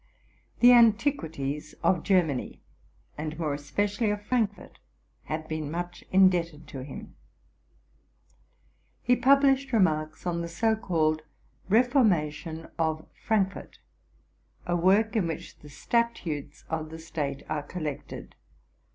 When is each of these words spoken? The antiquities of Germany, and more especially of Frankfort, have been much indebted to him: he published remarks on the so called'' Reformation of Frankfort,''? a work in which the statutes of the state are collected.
The 0.61 0.73
antiquities 0.73 1.75
of 1.83 2.01
Germany, 2.01 2.63
and 3.19 3.37
more 3.37 3.53
especially 3.53 4.09
of 4.09 4.25
Frankfort, 4.25 4.79
have 5.25 5.47
been 5.47 5.69
much 5.69 6.03
indebted 6.11 6.67
to 6.69 6.81
him: 6.83 7.15
he 9.03 9.15
published 9.15 9.71
remarks 9.71 10.25
on 10.25 10.41
the 10.41 10.47
so 10.47 10.75
called'' 10.75 11.21
Reformation 11.77 12.67
of 12.79 13.05
Frankfort,''? 13.13 13.77
a 14.65 14.75
work 14.75 15.15
in 15.15 15.27
which 15.27 15.59
the 15.59 15.69
statutes 15.69 16.65
of 16.67 16.89
the 16.89 16.97
state 16.97 17.43
are 17.47 17.61
collected. 17.61 18.33